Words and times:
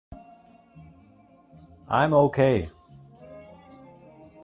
I'm 1.87 2.11
ok. 2.15 2.71